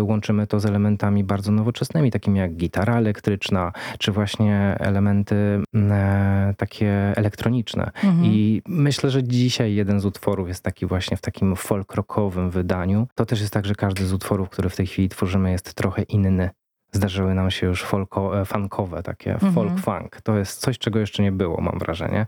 łączymy 0.01 0.47
to 0.47 0.61
z 0.61 0.67
elementami 0.67 1.25
bardzo 1.25 1.53
nowoczesnymi, 1.53 2.11
takimi 2.11 2.39
jak 2.39 2.57
gitara 2.57 2.97
elektryczna, 2.97 3.73
czy 3.99 4.13
właśnie 4.13 4.77
elementy 4.81 5.63
mm, 5.75 6.55
takie 6.55 7.13
elektroniczne. 7.17 7.91
Mhm. 7.95 8.25
I 8.25 8.63
myślę, 8.69 9.11
że 9.11 9.23
dzisiaj 9.23 9.75
jeden 9.75 10.01
z 10.01 10.05
utworów 10.05 10.49
jest 10.49 10.63
taki 10.63 10.87
właśnie 10.87 11.17
w 11.17 11.21
takim 11.21 11.57
folk 11.57 11.95
rockowym 11.95 12.51
wydaniu. 12.51 13.07
To 13.15 13.27
też 13.27 13.41
jest 13.41 13.53
tak, 13.53 13.67
że 13.67 13.75
każdy 13.75 14.07
z 14.07 14.13
utworów, 14.13 14.49
który 14.49 14.69
w 14.69 14.77
tej 14.77 14.87
chwili 14.87 15.09
tworzymy 15.09 15.51
jest 15.51 15.75
trochę 15.75 16.03
inny 16.03 16.51
Zdarzyły 16.95 17.35
nam 17.35 17.51
się 17.51 17.67
już 17.67 17.83
folko, 17.85 18.41
e, 18.41 18.45
funkowe, 18.45 19.03
takie 19.03 19.33
Mhm. 19.35 19.53
folk 19.53 19.79
funk. 19.79 20.21
To 20.21 20.37
jest 20.39 20.61
coś, 20.61 20.79
czego 20.79 20.99
jeszcze 20.99 21.23
nie 21.23 21.33
było, 21.33 21.61
mam 21.61 21.79
wrażenie, 21.79 22.27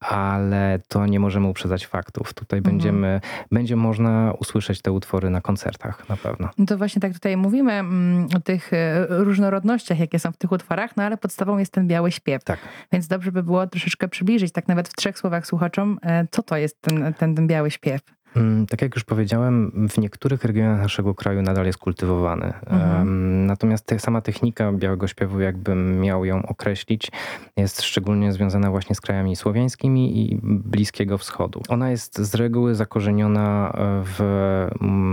ale 0.00 0.78
to 0.88 1.06
nie 1.06 1.20
możemy 1.20 1.46
uprzedzać 1.48 1.86
faktów. 1.86 2.34
Tutaj 2.34 2.58
Mhm. 2.58 2.74
będziemy, 2.76 3.20
będzie 3.52 3.76
można 3.76 4.32
usłyszeć 4.40 4.82
te 4.82 4.92
utwory 4.92 5.30
na 5.30 5.40
koncertach 5.40 6.08
na 6.08 6.16
pewno. 6.16 6.48
No 6.58 6.66
to 6.66 6.78
właśnie 6.78 7.00
tak 7.02 7.12
tutaj 7.12 7.36
mówimy 7.36 7.72
mm, 7.72 8.28
o 8.36 8.40
tych 8.40 8.72
e, 8.72 9.06
różnorodnościach, 9.08 9.98
jakie 9.98 10.18
są 10.18 10.32
w 10.32 10.36
tych 10.36 10.52
utworach, 10.52 10.96
no 10.96 11.02
ale 11.02 11.16
podstawą 11.16 11.58
jest 11.58 11.72
ten 11.72 11.86
biały 11.88 12.12
śpiew. 12.12 12.44
Tak. 12.44 12.58
Więc 12.92 13.08
dobrze 13.08 13.32
by 13.32 13.42
było 13.42 13.66
troszeczkę 13.66 14.08
przybliżyć, 14.08 14.52
tak 14.52 14.68
nawet 14.68 14.88
w 14.88 14.92
trzech 14.96 15.18
słowach 15.18 15.46
słuchaczom, 15.46 15.98
e, 16.02 16.26
co 16.30 16.42
to 16.42 16.56
jest 16.56 16.80
ten, 16.82 17.14
ten, 17.14 17.34
ten 17.34 17.46
biały 17.46 17.70
śpiew. 17.70 18.00
Mm, 18.36 18.66
Tak 18.66 18.82
jak 18.82 18.94
już 18.94 19.04
powiedziałem, 19.04 19.88
w 19.88 19.98
niektórych 19.98 20.44
regionach 20.44 20.80
naszego 20.80 21.14
kraju 21.14 21.42
nadal 21.42 21.66
jest 21.66 21.78
kultywowany. 21.78 22.52
Mhm. 22.66 23.46
Natomiast 23.46 23.94
sama 23.98 24.20
technika 24.20 24.72
białego 24.72 25.06
śpiewu, 25.06 25.40
jakbym 25.40 26.00
miał 26.00 26.24
ją 26.24 26.46
określić, 26.46 27.10
jest 27.56 27.82
szczególnie 27.82 28.32
związana 28.32 28.70
właśnie 28.70 28.94
z 28.94 29.00
krajami 29.00 29.36
słowiańskimi 29.36 30.20
i 30.20 30.38
Bliskiego 30.42 31.18
Wschodu. 31.18 31.62
Ona 31.68 31.90
jest 31.90 32.18
z 32.18 32.34
reguły 32.34 32.74
zakorzeniona 32.74 33.72
e, 33.74 34.02
w 34.04 34.20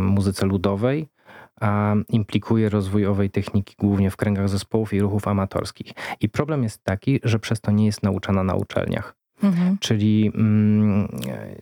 muzyce 0.07 0.45
ludowej, 0.45 1.07
a 1.61 1.95
implikuje 2.09 2.69
rozwój 2.69 3.05
owej 3.05 3.29
techniki 3.29 3.75
głównie 3.79 4.11
w 4.11 4.17
kręgach 4.17 4.49
zespołów 4.49 4.93
i 4.93 4.99
ruchów 4.99 5.27
amatorskich. 5.27 5.91
I 6.19 6.29
problem 6.29 6.63
jest 6.63 6.83
taki, 6.83 7.19
że 7.23 7.39
przez 7.39 7.61
to 7.61 7.71
nie 7.71 7.85
jest 7.85 8.03
nauczana 8.03 8.43
na 8.43 8.55
uczelniach. 8.55 9.15
Mhm. 9.43 9.77
Czyli 9.79 10.31
mm, 10.35 11.07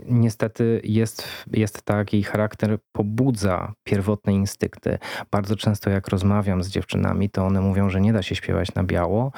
niestety 0.05 0.81
jest, 0.83 1.27
jest 1.51 1.83
tak, 1.83 2.13
jej 2.13 2.23
charakter 2.23 2.77
pobudza 2.91 3.73
pierwotne 3.83 4.33
instynkty. 4.33 4.97
Bardzo 5.31 5.55
często 5.55 5.89
jak 5.89 6.07
rozmawiam 6.07 6.63
z 6.63 6.69
dziewczynami, 6.69 7.29
to 7.29 7.45
one 7.45 7.61
mówią, 7.61 7.89
że 7.89 8.01
nie 8.01 8.13
da 8.13 8.21
się 8.21 8.35
śpiewać 8.35 8.75
na 8.75 8.83
biało, 8.83 9.31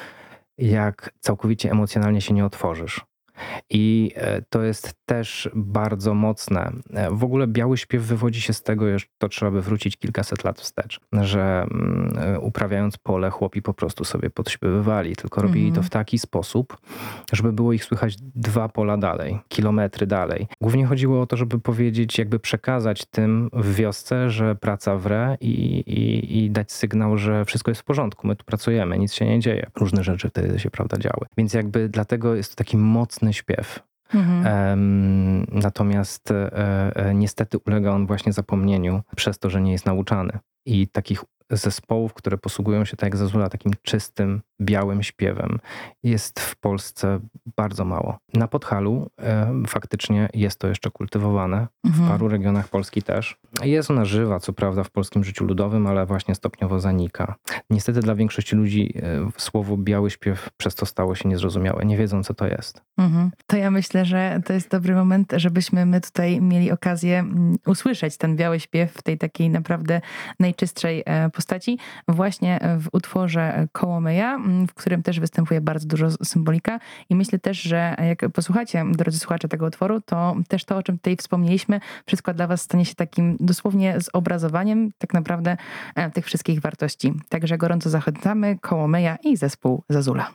jak 0.57 1.13
całkowicie 1.19 1.71
emocjonalnie 1.71 2.21
się 2.21 2.33
nie 2.33 2.45
otworzysz. 2.45 3.12
I 3.69 4.11
e, 4.15 4.41
to 4.41 4.63
jest 4.63 4.93
też 5.05 5.49
bardzo 5.55 6.13
mocne. 6.13 6.71
E, 6.93 7.11
W 7.11 7.23
ogóle 7.23 7.47
biały 7.47 7.77
śpiew 7.77 8.03
wywodzi 8.03 8.41
się 8.41 8.53
z 8.53 8.63
tego, 8.63 8.99
że 8.99 9.05
to 9.17 9.29
trzeba 9.29 9.51
by 9.51 9.61
wrócić 9.61 9.97
kilkaset 9.97 10.43
lat 10.43 10.59
wstecz, 10.61 10.99
że 11.21 11.65
mm, 11.71 12.13
e, 12.17 12.39
uprawiając 12.39 12.97
pole, 12.97 13.29
chłopi 13.29 13.61
po 13.61 13.73
prostu 13.73 14.03
sobie 14.05 14.29
podśpiewywali, 14.29 15.15
tylko 15.15 15.41
robili 15.41 15.67
Mhm. 15.67 15.75
to 15.83 15.87
w 15.87 15.89
taki 15.89 16.19
sposób, 16.19 16.77
żeby 17.33 17.53
było 17.53 17.73
ich 17.73 17.83
słychać 17.83 18.15
dwa 18.35 18.69
pola 18.69 18.97
dalej, 18.97 19.39
kilometry 19.47 20.07
dalej. 20.07 20.47
Głównie 20.61 20.85
chodziło 20.85 21.21
o 21.21 21.25
to, 21.25 21.37
żeby 21.37 21.59
powiedzieć, 21.59 22.17
jakby 22.19 22.39
przekazać 22.39 23.05
tym 23.05 23.49
w 23.53 23.75
wiosce, 23.75 24.29
że 24.29 24.55
praca 24.55 24.95
wre 24.95 25.37
i, 25.41 25.49
i, 25.79 26.43
i 26.43 26.51
dać 26.51 26.71
sygnał, 26.71 27.17
że 27.17 27.45
wszystko 27.45 27.71
jest 27.71 27.81
w 27.81 27.83
porządku, 27.83 28.27
my 28.27 28.35
tu 28.35 28.45
pracujemy, 28.45 28.97
nic 28.99 29.13
się 29.13 29.25
nie 29.25 29.39
dzieje. 29.39 29.69
Różne 29.75 30.03
rzeczy 30.03 30.29
wtedy 30.29 30.59
się, 30.59 30.69
prawda, 30.71 30.97
działy. 30.97 31.25
Więc 31.37 31.53
jakby 31.53 31.89
dlatego 31.89 32.35
jest 32.35 32.49
to 32.51 32.55
taki 32.55 32.77
mocny 32.77 33.22
śpiew. 33.31 33.79
Mhm. 34.13 35.45
Natomiast 35.51 36.31
e, 36.31 36.51
e, 36.95 37.13
niestety 37.13 37.57
ulega 37.67 37.91
on 37.91 38.07
właśnie 38.07 38.33
zapomnieniu 38.33 39.01
przez 39.15 39.39
to, 39.39 39.49
że 39.49 39.61
nie 39.61 39.71
jest 39.71 39.85
nauczany. 39.85 40.39
I 40.65 40.87
takich 40.87 41.23
zespołów, 41.49 42.13
które 42.13 42.37
posługują 42.37 42.85
się, 42.85 42.97
tak 42.97 43.07
jak 43.07 43.17
Zazula, 43.17 43.49
takim 43.49 43.71
czystym, 43.81 44.41
białym 44.65 45.03
śpiewem, 45.03 45.59
jest 46.03 46.39
w 46.39 46.55
Polsce 46.55 47.19
bardzo 47.57 47.85
mało. 47.85 48.17
Na 48.33 48.47
Podhalu 48.47 49.09
e, 49.21 49.53
faktycznie 49.67 50.29
jest 50.33 50.59
to 50.59 50.67
jeszcze 50.67 50.91
kultywowane, 50.91 51.67
w 51.83 51.87
Mhm. 51.87 52.09
paru 52.09 52.27
regionach 52.27 52.67
Polski 52.67 53.01
też. 53.01 53.37
Jest 53.63 53.91
ona 53.91 54.05
żywa, 54.05 54.39
co 54.39 54.53
prawda, 54.53 54.83
w 54.83 54.89
polskim 54.89 55.23
życiu 55.23 55.45
ludowym, 55.45 55.87
ale 55.87 56.05
właśnie 56.05 56.35
stopniowo 56.35 56.79
zanika. 56.79 57.35
Niestety 57.69 57.99
dla 57.99 58.15
większości 58.15 58.55
ludzi 58.55 58.93
e, 58.95 59.29
słowo 59.37 59.77
biały 59.77 60.09
śpiew 60.09 60.49
przez 60.57 60.75
to 60.75 60.85
stało 60.85 61.15
się 61.15 61.29
niezrozumiałe. 61.29 61.85
Nie 61.85 61.97
wiedzą, 61.97 62.23
co 62.23 62.33
to 62.33 62.47
jest. 62.47 62.81
Mhm. 62.97 63.31
To 63.47 63.57
ja 63.57 63.71
myślę, 63.71 64.05
że 64.05 64.41
to 64.45 64.53
jest 64.53 64.69
dobry 64.71 64.95
moment, 64.95 65.33
żebyśmy 65.35 65.85
my 65.85 66.01
tutaj 66.01 66.41
mieli 66.41 66.71
okazję 66.71 67.19
mm, 67.19 67.55
usłyszeć 67.65 68.17
ten 68.17 68.35
biały 68.35 68.59
śpiew 68.59 68.93
w 68.93 69.01
tej 69.01 69.17
takiej 69.17 69.49
naprawdę 69.49 70.01
najczystszej 70.39 71.03
e, 71.05 71.29
postaci, 71.29 71.79
właśnie 72.07 72.59
w 72.79 72.87
utworze 72.91 73.67
Kołomyja, 73.71 74.35
mm, 74.35 74.52
w 74.67 74.73
którym 74.73 75.03
też 75.03 75.19
występuje 75.19 75.61
bardzo 75.61 75.87
dużo 75.87 76.09
symbolika 76.23 76.79
i 77.09 77.15
myślę 77.15 77.39
też, 77.39 77.61
że 77.61 77.95
jak 78.07 78.29
posłuchacie, 78.29 78.85
drodzy 78.91 79.19
słuchacze 79.19 79.47
tego 79.47 79.65
utworu, 79.65 80.01
to 80.01 80.35
też 80.47 80.65
to, 80.65 80.77
o 80.77 80.83
czym 80.83 80.97
tutaj 80.97 81.17
wspomnieliśmy, 81.17 81.79
wszystko 82.05 82.33
dla 82.33 82.47
was 82.47 82.61
stanie 82.61 82.85
się 82.85 82.95
takim 82.95 83.37
dosłownie 83.39 83.95
zobrazowaniem 84.13 84.91
tak 84.97 85.13
naprawdę 85.13 85.57
e, 85.95 86.11
tych 86.11 86.25
wszystkich 86.25 86.61
wartości. 86.61 87.13
Także 87.29 87.57
gorąco 87.57 87.89
zachęcamy 87.89 88.59
Kołomyja 88.59 89.17
i 89.23 89.37
zespół 89.37 89.83
Zazula. 89.89 90.31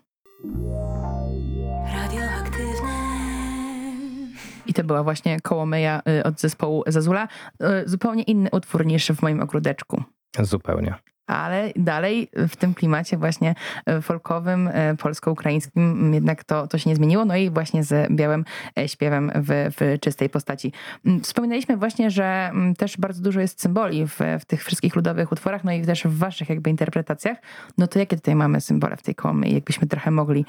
I 4.67 4.75
to 4.75 4.85
była 4.85 5.03
właśnie 5.03 5.41
Kołomyja 5.41 6.03
y, 6.09 6.25
od 6.25 6.41
zespołu 6.41 6.85
Zazula. 6.87 7.29
Y, 7.63 7.89
Zupełnie 7.89 8.23
inny 8.23 8.49
utwór 8.53 8.87
niż 8.87 9.09
w 9.09 9.23
moim 9.23 9.41
ogródeczku. 9.41 10.03
Zupełnie. 10.41 10.95
Ale 11.29 11.73
dalej 11.77 12.29
w 12.49 12.57
tym 12.57 12.75
klimacie 12.75 13.17
właśnie 13.17 13.55
y, 13.99 14.03
folkowym, 14.03 14.69
y, 14.69 14.97
polsko-ukraińskim 14.99 16.15
jednak 16.15 16.45
to, 16.45 16.67
to 16.67 16.79
się 16.79 16.91
nie 16.91 16.97
zmieniło. 16.97 17.25
No 17.25 17.37
i 17.37 17.51
właśnie 17.51 17.85
z 17.85 18.13
białym 18.13 18.45
e, 18.79 18.89
śpiewem 18.89 19.33
w, 19.35 19.71
w 19.79 20.01
czystej 20.01 20.29
postaci. 20.31 20.73
Mm, 21.07 21.21
Wspominaliśmy 21.21 21.77
właśnie, 21.77 22.11
że 22.11 22.25
mm, 22.25 22.75
też 22.75 22.97
bardzo 22.97 23.23
dużo 23.23 23.41
jest 23.41 23.61
symboli 23.63 24.07
w, 24.07 24.19
w 24.41 24.45
tych 24.45 24.65
wszystkich 24.65 24.97
ludowych 24.97 25.33
utworach, 25.33 25.65
no 25.65 25.73
i 25.73 25.83
też 25.87 26.05
w 26.05 26.19
waszych 26.19 26.49
jakby 26.49 26.71
interpretacjach. 26.71 27.39
No 27.79 27.87
to 27.87 27.99
jakie 27.99 28.17
tutaj 28.17 28.35
mamy 28.35 28.61
symbole 28.61 28.97
w 28.97 29.03
tej 29.03 29.15
kołomyi? 29.15 29.55
Jakbyśmy 29.55 29.89
trochę 29.89 30.11
mogli 30.11 30.45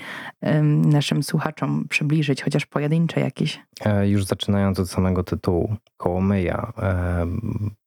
ym, 0.47 0.81
naszym 0.81 1.23
słuchaczom 1.23 1.85
przybliżyć, 1.89 2.43
chociaż 2.43 2.65
pojedyncze 2.65 3.19
jakieś. 3.19 3.59
E, 3.85 4.09
Już 4.09 4.25
zaczynając 4.25 4.79
od 4.79 4.89
samego 4.89 5.23
tytułu, 5.23 5.75
Kołomyja, 5.97 6.73
e, 6.81 7.25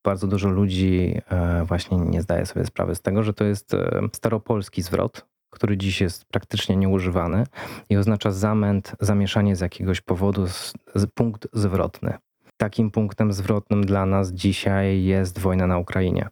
bardzo 0.04 0.26
dużo 0.26 0.48
ludzi 0.48 1.20
e, 1.30 1.64
właśnie 1.64 1.98
nie 1.98 2.22
zdaje 2.22 2.46
sobie 2.46 2.66
sprawy 2.66 2.94
z 2.94 3.02
tego, 3.02 3.22
że 3.22 3.34
to 3.34 3.44
jest 3.44 3.74
e, 3.74 4.00
staropolski 4.12 4.82
zwrot, 4.82 5.26
który 5.50 5.76
dziś 5.76 6.00
jest 6.00 6.24
praktycznie 6.24 6.76
nieużywany 6.76 7.46
i 7.90 7.96
oznacza 7.96 8.30
zamęt, 8.30 8.92
zamieszanie 9.00 9.56
z 9.56 9.60
jakiegoś 9.60 10.00
powodu, 10.00 10.46
z, 10.46 10.72
z 10.94 11.06
punkt 11.06 11.48
zwrotny. 11.52 12.14
Takim 12.56 12.90
punktem 12.90 13.32
zwrotnym 13.32 13.86
dla 13.86 14.06
nas 14.06 14.32
dzisiaj 14.32 15.04
jest 15.04 15.38
wojna 15.38 15.66
na 15.66 15.78
Ukrainie. 15.78 16.28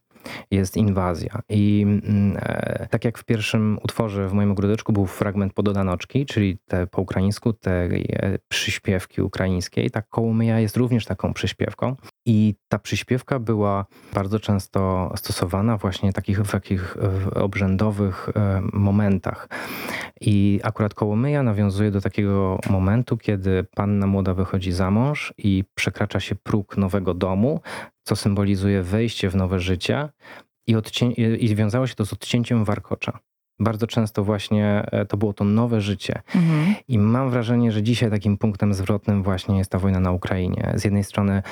Jest 0.51 0.77
inwazja. 0.77 1.43
I 1.49 1.83
mm, 1.83 2.37
e, 2.41 2.87
tak 2.91 3.05
jak 3.05 3.19
w 3.19 3.25
pierwszym 3.25 3.79
utworze 3.83 4.29
w 4.29 4.33
moim 4.33 4.51
ogródeczku 4.51 4.93
był 4.93 5.07
fragment 5.07 5.53
pododanoczki, 5.53 6.27
czyli 6.27 6.59
te 6.67 6.87
po 6.87 7.03
ukraińsku, 7.03 7.53
te 7.53 7.71
e, 7.73 8.39
przyśpiewki 8.49 9.23
ukraińskiej, 9.23 9.91
tak 9.91 10.09
Kołomyja 10.09 10.61
jest 10.61 10.77
również 10.77 11.05
taką 11.05 11.33
przyśpiewką. 11.33 11.97
I 12.27 12.55
ta 12.69 12.79
przyśpiewka 12.79 13.39
była 13.39 13.87
bardzo 14.15 14.41
często 14.41 15.13
stosowana 15.17 15.77
właśnie 15.77 16.13
takich, 16.13 16.41
w 16.41 16.51
takich 16.51 16.97
w 17.01 17.29
obrzędowych 17.29 18.29
e, 18.29 18.63
momentach. 18.73 19.49
I 20.21 20.61
akurat 20.63 20.95
Kołomyja 20.95 21.43
nawiązuje 21.43 21.91
do 21.91 22.01
takiego 22.01 22.59
momentu, 22.71 23.17
kiedy 23.17 23.65
panna 23.77 24.07
młoda 24.07 24.35
wychodzi 24.35 24.73
za 24.73 24.91
mąż 24.91 25.35
i 25.39 25.65
przekracza 25.75 26.21
się 26.21 26.35
próg 26.35 26.77
nowego 26.77 27.15
domu, 27.15 27.61
co 28.03 28.17
symbolizuje 28.17 28.83
wejście 28.83 29.31
w 29.31 29.37
nowe 29.37 29.61
życie 29.61 30.09
i, 30.67 30.77
odcię- 30.77 31.15
i 31.39 31.57
wiązało 31.57 31.87
się 31.87 31.95
to 31.95 32.07
z 32.07 32.13
odcięciem 32.13 32.65
warkocza. 32.65 33.19
Bardzo 33.61 33.87
często 33.87 34.25
właśnie 34.25 34.87
e, 34.93 35.07
to 35.07 35.17
było 35.17 35.33
to 35.33 35.45
nowe 35.45 35.81
życie. 35.81 36.23
Mhm. 36.35 36.75
I 36.89 36.99
mam 36.99 37.31
wrażenie, 37.31 37.73
że 37.73 37.83
dzisiaj 37.83 38.11
takim 38.11 38.39
punktem 38.39 38.75
zwrotnym 38.75 39.23
właśnie 39.23 39.59
jest 39.59 39.71
ta 39.71 39.79
wojna 39.79 40.01
na 40.01 40.13
Ukrainie. 40.13 40.73
Z 40.75 40.85
jednej 40.85 41.05
strony 41.05 41.43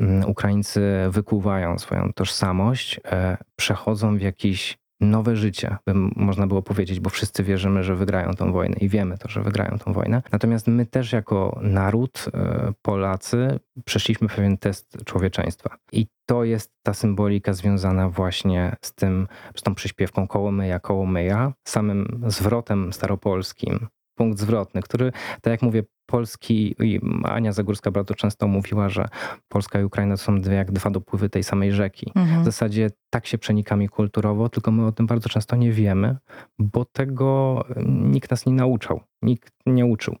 mm, 0.00 0.30
Ukraińcy 0.30 0.80
wykuwają 1.10 1.78
swoją 1.78 2.12
tożsamość, 2.12 3.00
e, 3.04 3.36
przechodzą 3.56 4.16
w 4.16 4.20
jakieś 4.20 4.78
nowe 5.00 5.36
życie, 5.36 5.76
by 5.86 5.94
można 6.16 6.46
było 6.46 6.62
powiedzieć, 6.62 7.00
bo 7.00 7.10
wszyscy 7.10 7.44
wierzymy, 7.44 7.82
że 7.82 7.96
wygrają 7.96 8.34
tą 8.34 8.52
wojnę 8.52 8.76
i 8.80 8.88
wiemy 8.88 9.18
to, 9.18 9.28
że 9.28 9.42
wygrają 9.42 9.78
tą 9.78 9.92
wojnę. 9.92 10.22
Natomiast 10.32 10.66
my 10.66 10.86
też 10.86 11.12
jako 11.12 11.58
naród, 11.62 12.24
e, 12.34 12.72
Polacy, 12.82 13.60
przeszliśmy 13.84 14.28
pewien 14.28 14.58
test 14.58 15.04
człowieczeństwa. 15.04 15.76
I 15.92 16.06
to 16.26 16.44
jest 16.44 16.72
ta 16.82 16.94
symbolika 16.94 17.52
związana 17.52 18.08
właśnie 18.08 18.76
z 18.82 18.94
tym, 18.94 19.28
z 19.56 19.62
tą 19.62 19.74
przyśpiewką 19.74 20.28
Kołomyja, 20.28 20.80
Kołomyja, 20.80 21.52
samym 21.64 22.24
zwrotem 22.26 22.92
staropolskim, 22.92 23.86
punkt 24.16 24.38
zwrotny, 24.38 24.82
który, 24.82 25.12
tak 25.40 25.50
jak 25.50 25.62
mówię, 25.62 25.82
Polski 26.06 26.74
i 26.80 27.00
Ania 27.24 27.52
Zagórska 27.52 27.90
bardzo 27.90 28.14
często 28.14 28.46
mówiła, 28.48 28.88
że 28.88 29.08
Polska 29.48 29.80
i 29.80 29.84
Ukraina 29.84 30.16
są 30.16 30.40
dwie, 30.40 30.54
jak 30.54 30.72
dwa 30.72 30.90
dopływy 30.90 31.28
tej 31.28 31.44
samej 31.44 31.72
rzeki. 31.72 32.12
W 32.14 32.18
Mhm. 32.18 32.44
zasadzie 32.44 32.90
tak 33.10 33.26
się 33.26 33.38
przenikamy 33.38 33.88
kulturowo, 33.88 34.48
tylko 34.48 34.70
my 34.70 34.86
o 34.86 34.92
tym 34.92 35.06
bardzo 35.06 35.28
często 35.28 35.56
nie 35.56 35.72
wiemy, 35.72 36.16
bo 36.58 36.84
tego 36.84 37.64
nikt 37.86 38.30
nas 38.30 38.46
nie 38.46 38.52
nauczał, 38.52 39.00
nikt 39.22 39.52
nie 39.66 39.86
uczył. 39.86 40.16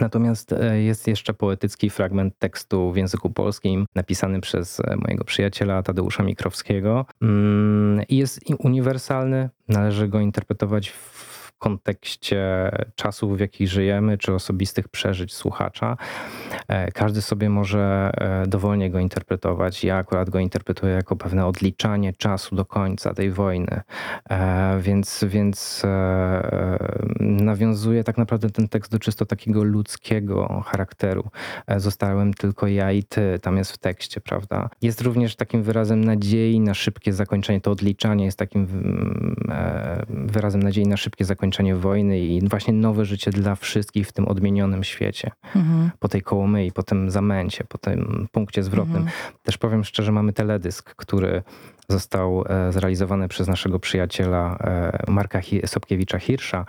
Natomiast 0.00 0.52
e, 0.52 0.82
jest 0.82 1.08
jeszcze 1.08 1.34
poetycki 1.34 1.90
fragment 1.90 2.38
tekstu 2.38 2.92
w 2.92 2.96
języku 2.96 3.30
polskim, 3.30 3.86
napisany 3.94 4.40
przez 4.40 4.80
e, 4.80 4.96
mojego 4.96 5.24
przyjaciela 5.24 5.82
Tadeusza 5.82 6.22
Mikrowskiego. 6.22 7.06
Mm, 7.22 8.04
jest 8.08 8.40
uniwersalny, 8.58 9.50
należy 9.68 10.08
go 10.08 10.20
interpretować 10.20 10.88
w 10.90 11.31
kontekście 11.62 12.70
czasów, 12.94 13.36
w 13.36 13.40
jakich 13.40 13.68
żyjemy, 13.68 14.18
czy 14.18 14.34
osobistych 14.34 14.88
przeżyć 14.88 15.34
słuchacza. 15.34 15.96
E, 16.68 16.92
każdy 16.92 17.22
sobie 17.22 17.50
może 17.50 18.10
e, 18.14 18.46
dowolnie 18.46 18.90
go 18.90 18.98
interpretować. 18.98 19.84
Ja 19.84 19.96
akurat 19.96 20.30
go 20.30 20.38
interpretuję 20.38 20.92
jako 20.92 21.16
pewne 21.16 21.46
odliczanie 21.46 22.12
czasu 22.12 22.56
do 22.56 22.64
końca 22.64 23.14
tej 23.14 23.30
wojny. 23.30 23.80
E, 24.30 24.80
więc, 24.80 25.24
więc 25.28 25.82
nawiązuje 27.20 28.04
tak 28.04 28.18
naprawdę 28.18 28.50
ten 28.50 28.68
tekst 28.68 28.92
do 28.92 28.98
czysto 28.98 29.26
takiego 29.26 29.64
ludzkiego 29.64 30.62
charakteru. 30.66 31.30
Zostałem 31.76 32.34
tylko 32.34 32.66
ja 32.66 32.92
i 32.92 33.02
ty, 33.02 33.38
tam 33.42 33.56
jest 33.56 33.72
w 33.72 33.78
tekście, 33.78 34.20
prawda? 34.20 34.70
Jest 34.82 35.00
również 35.00 35.36
takim 35.36 35.62
wyrazem 35.62 36.04
nadziei 36.04 36.60
na 36.60 36.74
szybkie 36.74 37.12
zakończenie. 37.12 37.60
To 37.60 37.70
odliczanie 37.70 38.24
jest 38.24 38.38
takim 38.38 38.62
mm, 38.62 40.26
wyrazem 40.26 40.62
nadziei 40.62 40.86
na 40.86 40.96
szybkie 40.96 41.24
zakończenie 41.24 41.76
wojny 41.76 42.20
i 42.20 42.48
właśnie 42.48 42.74
nowe 42.74 43.04
życie 43.04 43.30
dla 43.30 43.54
wszystkich 43.54 44.08
w 44.08 44.12
tym 44.12 44.28
odmienionym 44.28 44.84
świecie. 44.84 45.30
Mhm. 45.56 45.90
Po 45.98 46.08
tej 46.08 46.22
kołomyi, 46.62 46.72
po 46.72 46.82
tym 46.82 47.10
zamęcie, 47.10 47.64
po 47.64 47.78
tym 47.78 48.28
punkcie 48.32 48.62
zwrotnym. 48.62 49.02
Mhm. 49.02 49.12
Też 49.42 49.58
powiem 49.58 49.84
szczerze, 49.84 50.12
mamy 50.12 50.32
teledysk, 50.32 50.94
który 50.96 51.42
został 51.88 52.44
e, 52.48 52.72
zrealizowany 52.72 53.28
przez 53.28 53.48
naszego 53.48 53.78
przyjaciela 53.78 54.56
e, 54.60 55.10
Marka 55.10 55.40
Sobkiewicza-Hirsza 55.40 56.64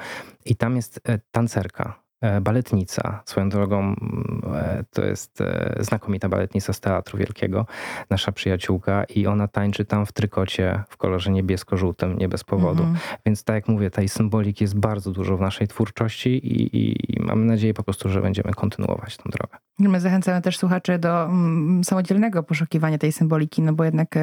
i 0.46 0.56
tam 0.56 0.76
jest 0.76 1.00
e, 1.06 1.20
tancerka 1.32 2.03
baletnica. 2.42 3.22
Swoją 3.26 3.50
drogą 3.50 3.80
mm, 3.80 4.42
e, 4.56 4.84
to 4.94 5.06
jest 5.06 5.42
e, 5.42 5.76
znakomita 5.80 6.30
baletnica 6.30 6.74
z 6.74 6.80
Teatru 6.80 7.18
Wielkiego, 7.18 7.66
nasza 8.10 8.32
przyjaciółka 8.32 9.04
i 9.04 9.28
ona 9.28 9.48
tańczy 9.48 9.86
tam 9.86 10.06
w 10.06 10.12
trykocie 10.12 10.84
w 10.90 10.98
kolorze 10.98 11.32
niebiesko-żółtym, 11.32 12.18
nie 12.18 12.30
bez 12.30 12.44
powodu. 12.44 12.84
-hmm. 12.84 13.18
Więc 13.26 13.44
tak 13.44 13.54
jak 13.54 13.68
mówię, 13.68 13.90
tej 13.90 14.10
symboliki 14.10 14.64
jest 14.64 14.80
bardzo 14.80 15.12
dużo 15.12 15.38
w 15.38 15.42
naszej 15.42 15.68
twórczości 15.68 16.30
i, 16.30 16.78
i, 16.78 17.14
i 17.14 17.22
mamy 17.22 17.46
nadzieję 17.46 17.74
po 17.74 17.84
prostu, 17.84 18.10
że 18.10 18.22
będziemy 18.22 18.54
kontynuować 18.54 19.18
tę 19.18 19.24
drogę. 19.30 19.58
My 19.80 20.00
zachęcamy 20.00 20.42
też 20.42 20.58
słuchaczy 20.58 21.00
do 21.00 21.26
mm, 21.26 21.84
samodzielnego 21.84 22.44
poszukiwania 22.44 22.98
tej 22.98 23.12
symboliki, 23.12 23.62
no 23.62 23.74
bo 23.74 23.84
jednak 23.84 24.16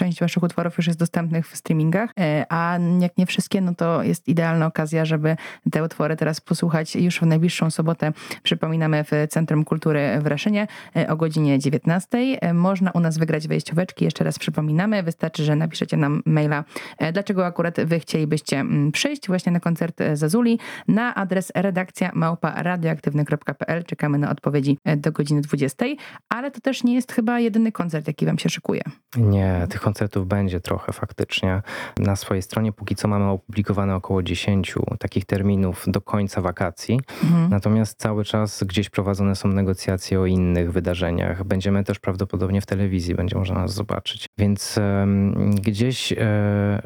część 0.00 0.20
waszych 0.20 0.42
utworów 0.42 0.76
już 0.76 0.86
jest 0.86 0.98
dostępnych 0.98 1.48
w 1.48 1.56
streamingach, 1.56 2.10
e, 2.20 2.46
a 2.48 2.78
jak 3.00 3.18
nie 3.18 3.26
wszystkie, 3.26 3.60
no 3.60 3.74
to 3.74 4.02
jest 4.02 4.28
idealna 4.28 4.66
okazja, 4.66 5.04
żeby 5.04 5.36
te 5.72 5.84
utwory 5.84 6.16
teraz 6.16 6.40
posłuchać 6.40 6.96
już 6.96 7.20
w 7.20 7.26
najbliższą 7.26 7.70
sobotę. 7.70 8.12
Przypominamy 8.42 9.04
w 9.04 9.10
Centrum 9.28 9.64
Kultury 9.64 10.18
w 10.20 10.26
Raszynie 10.26 10.66
e, 10.96 11.08
o 11.08 11.16
godzinie 11.16 11.58
19. 11.58 12.18
E, 12.18 12.54
można 12.54 12.90
u 12.90 13.00
nas 13.00 13.18
wygrać 13.18 13.48
wejścióweczki. 13.48 14.04
Jeszcze 14.04 14.24
raz 14.24 14.38
przypominamy. 14.38 15.02
Wystarczy, 15.02 15.44
że 15.44 15.56
napiszecie 15.56 15.96
nam 15.96 16.22
maila, 16.26 16.64
dlaczego 17.12 17.46
akurat 17.46 17.80
wy 17.84 18.00
chcielibyście 18.00 18.60
mm, 18.60 18.92
przyjść 18.92 19.28
właśnie 19.28 19.52
na 19.52 19.60
koncert 19.60 20.00
Zazuli 20.14 20.58
na 20.88 21.14
adres 21.14 21.52
redakcja 21.54 22.10
małpa 22.14 22.62
radioaktywny.pl. 22.62 23.84
Czekamy 23.84 24.18
na 24.18 24.30
odpowiedzi 24.30 24.78
do 24.96 25.12
godziny 25.12 25.40
20. 25.40 25.86
Ale 26.28 26.50
to 26.50 26.60
też 26.60 26.84
nie 26.84 26.94
jest 26.94 27.12
chyba 27.12 27.40
jedyny 27.40 27.72
koncert, 27.72 28.06
jaki 28.06 28.26
wam 28.26 28.38
się 28.38 28.48
szykuje. 28.48 28.82
Nie, 29.16 29.66
tych 29.70 29.88
koncertów 29.90 30.26
będzie 30.26 30.60
trochę 30.60 30.92
faktycznie. 30.92 31.62
Na 31.98 32.16
swojej 32.16 32.42
stronie 32.42 32.72
póki 32.72 32.94
co 32.96 33.08
mamy 33.08 33.24
opublikowane 33.24 33.94
około 33.94 34.22
10 34.22 34.74
takich 34.98 35.24
terminów 35.24 35.84
do 35.86 36.00
końca 36.00 36.40
wakacji. 36.40 37.00
Mhm. 37.24 37.50
Natomiast 37.50 37.98
cały 37.98 38.24
czas 38.24 38.64
gdzieś 38.64 38.90
prowadzone 38.90 39.36
są 39.36 39.48
negocjacje 39.48 40.20
o 40.20 40.26
innych 40.26 40.72
wydarzeniach. 40.72 41.44
Będziemy 41.44 41.84
też 41.84 41.98
prawdopodobnie 41.98 42.60
w 42.60 42.66
telewizji, 42.66 43.14
będzie 43.14 43.38
można 43.38 43.54
nas 43.54 43.74
zobaczyć. 43.74 44.26
Więc 44.38 44.78
um, 44.78 45.50
gdzieś 45.54 46.12
e, 46.12 46.16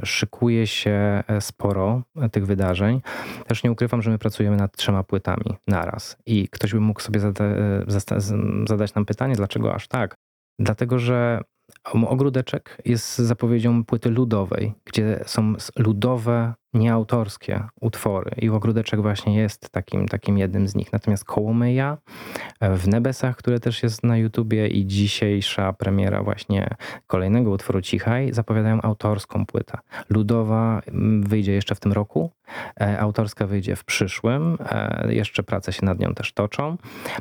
szykuje 0.05 0.67
się 0.67 1.23
sporo 1.41 2.03
tych 2.33 2.47
wydarzeń. 2.47 3.01
Też 3.47 3.65
nie 3.65 3.73
ukrywam, 3.73 4.03
że 4.03 4.11
my 4.11 4.19
pracujemy 4.19 4.57
nad 4.57 4.77
trzema 4.77 5.03
płytami 5.03 5.57
naraz. 5.69 6.17
I 6.27 6.49
ktoś 6.49 6.73
by 6.73 6.81
mógł 6.81 7.01
sobie 7.01 7.21
zada 7.21 7.45
e, 7.45 7.85
zadać 8.69 8.95
nam 8.95 9.05
pytanie, 9.05 9.35
dlaczego 9.35 9.75
aż 9.75 9.89
tak? 9.89 10.15
Dlatego, 10.59 10.99
że 10.99 11.41
Ogródeczek 11.85 12.79
jest 12.85 13.19
zapowiedzią 13.19 13.85
płyty 13.85 14.11
ludowej, 14.11 14.75
gdzie 14.85 15.21
są 15.27 15.55
ludowe, 15.77 16.55
nieautorskie 16.75 17.65
utwory 17.81 18.31
i 18.37 18.49
Ogródeczek 18.49 19.03
właśnie 19.03 19.37
jest 19.37 19.71
takim, 19.71 20.09
takim 20.09 20.39
jednym 20.39 20.69
z 20.69 20.75
nich. 20.75 20.93
Natomiast 20.93 21.25
Kołomyja 21.25 21.99
e, 22.61 22.77
w 22.77 22.89
Nebesach, 22.89 23.37
które 23.37 23.61
też 23.61 23.83
jest 23.83 24.05
na 24.05 24.17
YouTubie 24.17 24.69
i 24.69 24.87
dzisiejsza 24.87 25.73
premiera 25.73 26.23
właśnie 26.23 26.69
kolejnego 27.07 27.51
utworu 27.51 27.81
Cichaj 27.81 28.33
zapowiadają 28.33 28.83
autorską 28.83 29.47
płytę. 29.47 29.79
Ludowa 30.11 30.83
mm, 30.87 31.23
wyjdzie 31.23 31.53
jeszcze 31.53 31.75
w 31.75 31.81
tym 31.81 31.93
roku, 31.93 32.31
e, 32.81 33.01
autorska 33.01 33.47
wyjdzie 33.47 33.77
w 33.77 33.85
przyszłym. 33.85 34.59
E, 34.71 35.15
jeszcze 35.15 35.43
prace 35.43 35.73
się 35.73 35.87
nad 35.87 35.99
nią 35.99 36.15
też 36.15 36.33
toczą. 36.33 36.77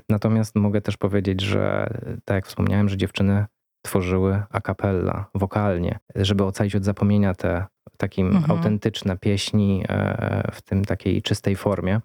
Natomiast 0.10 0.56
mogę 0.56 0.82
też 0.82 0.98
powiedzieć, 0.98 1.42
że 1.42 1.90
tak 2.26 2.36
jak 2.36 2.48
wspomniałem, 2.48 2.90
że 2.90 2.98
dziewczyny 2.98 3.46
tworzyły 3.84 4.44
a 4.50 4.62
cappella, 4.62 5.26
wokalnie, 5.36 6.00
żeby 6.16 6.44
ocalić 6.44 6.76
od 6.76 6.84
zapomnienia 6.84 7.36
te 7.36 7.66
takim 7.98 8.28
mhm. 8.28 8.52
autentyczne 8.52 9.18
pieśni 9.18 9.84
e, 9.90 10.52
w 10.52 10.62
tym 10.62 10.86
takiej 10.86 11.22
czystej 11.22 11.56
formie. 11.56 12.02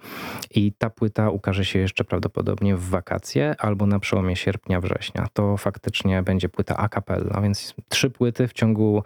I 0.50 0.72
ta 0.72 0.90
płyta 0.90 1.30
ukaże 1.30 1.64
się 1.64 1.78
jeszcze 1.78 2.04
prawdopodobnie 2.04 2.76
w 2.76 2.88
wakacje 2.88 3.54
albo 3.58 3.86
na 3.86 3.98
przełomie 3.98 4.36
sierpnia, 4.36 4.80
września. 4.80 5.26
To 5.32 5.56
faktycznie 5.56 6.22
będzie 6.22 6.48
płyta 6.48 6.76
a 6.76 6.88
cappella, 6.88 7.40
więc 7.40 7.74
trzy 7.88 8.10
płyty 8.10 8.48
w 8.48 8.52
ciągu 8.52 9.02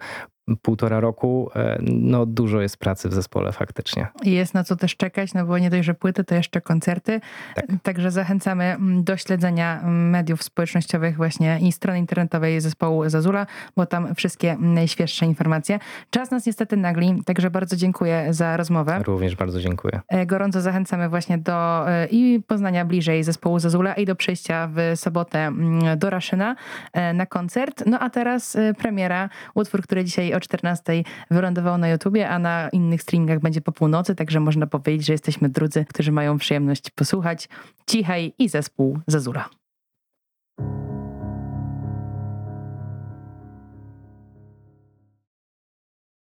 półtora 0.61 0.99
roku, 0.99 1.49
e, 1.55 1.77
no 1.81 2.25
dużo 2.25 2.61
jest 2.61 2.77
pracy 2.77 3.09
w 3.09 3.13
zespole 3.13 3.51
faktycznie. 3.51 4.07
Jest 4.23 4.53
na 4.53 4.63
co 4.63 4.75
też 4.75 4.97
czekać, 4.97 5.33
no 5.33 5.45
bo 5.45 5.57
nie 5.57 5.69
dość, 5.69 5.85
że 5.85 5.93
płyty, 5.93 6.23
to 6.23 6.35
jeszcze 6.35 6.61
koncerty. 6.61 7.21
Tak. 7.55 7.65
Także 7.83 8.11
zachęcamy 8.11 8.63
mm, 8.63 9.03
do 9.03 9.17
śledzenia 9.17 9.79
mm, 9.79 10.09
mediów 10.09 10.43
społecznościowych 10.43 11.17
właśnie 11.17 11.59
i 11.61 11.71
strony 11.71 11.99
internetowej 11.99 12.61
zespołu 12.61 13.09
Zazula, 13.09 13.47
bo 13.75 13.85
tam 13.85 14.15
wszystkie 14.15 14.57
najświeższe 14.59 15.25
informacje. 15.25 15.79
Czas 16.09 16.31
nas 16.31 16.45
niestety 16.45 16.62
nagli, 16.71 17.23
także 17.25 17.49
bardzo 17.49 17.75
dziękuję 17.75 18.27
za 18.29 18.57
rozmowę. 18.57 19.01
Również 19.05 19.35
bardzo 19.35 19.61
dziękuję. 19.61 20.01
E, 20.07 20.25
gorąco 20.25 20.61
zachęcamy 20.61 21.09
właśnie 21.09 21.37
do 21.37 21.89
e, 21.89 22.07
i 22.11 22.41
poznania 22.47 22.85
bliżej 22.85 23.23
zespołu 23.23 23.59
Zazula 23.59 23.93
i 23.93 24.05
do 24.05 24.15
przejścia 24.15 24.69
w 24.73 24.99
sobotę 24.99 25.39
mm, 25.39 25.99
do 25.99 26.09
Raszyna 26.09 26.55
na 27.13 27.25
koncert. 27.25 27.83
No 27.85 27.99
a 27.99 28.09
teraz 28.09 28.57
premiera, 28.77 29.29
utwór, 29.55 29.81
który 29.81 30.03
dzisiaj 30.03 30.33
o 30.33 30.39
14 30.39 31.03
wylądował 31.31 31.77
na 31.77 31.89
YouTubie, 31.89 32.29
a 32.29 32.39
na 32.39 32.69
innych 32.69 33.01
streamingach 33.01 33.39
będzie 33.39 33.61
po 33.61 33.71
północy, 33.71 34.15
także 34.15 34.39
można 34.39 34.67
powiedzieć, 34.67 35.05
że 35.05 35.13
jesteśmy 35.13 35.49
drudzy, 35.49 35.85
którzy 35.89 36.11
mają 36.11 36.37
przyjemność 36.37 36.89
posłuchać. 36.89 37.49
Cichaj 37.87 38.33
i 38.39 38.49
zespół 38.49 38.99
Zazura. 39.07 39.49